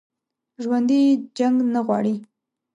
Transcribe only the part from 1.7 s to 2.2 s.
نه غواړي